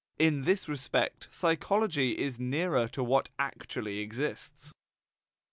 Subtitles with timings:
[0.17, 4.73] In this respect psychology is nearer to what actually exists.